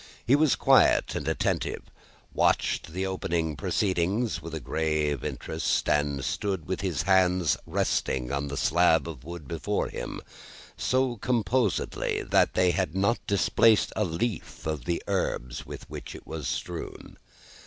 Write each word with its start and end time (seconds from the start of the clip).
He 0.25 0.35
was 0.35 0.55
quiet 0.55 1.13
and 1.13 1.27
attentive; 1.27 1.83
watched 2.33 2.87
the 2.91 3.05
opening 3.05 3.55
proceedings 3.55 4.41
with 4.41 4.55
a 4.55 4.59
grave 4.59 5.23
interest; 5.23 5.87
and 5.87 6.25
stood 6.25 6.65
with 6.67 6.81
his 6.81 7.03
hands 7.03 7.55
resting 7.67 8.31
on 8.31 8.47
the 8.47 8.57
slab 8.57 9.07
of 9.07 9.23
wood 9.23 9.47
before 9.47 9.89
him, 9.89 10.19
so 10.75 11.17
composedly, 11.17 12.23
that 12.23 12.55
they 12.55 12.71
had 12.71 12.95
not 12.95 13.19
displaced 13.27 13.93
a 13.95 14.03
leaf 14.03 14.65
of 14.65 14.85
the 14.85 15.03
herbs 15.05 15.67
with 15.67 15.87
which 15.87 16.15
it 16.15 16.25
was 16.25 16.47
strewn. 16.47 17.17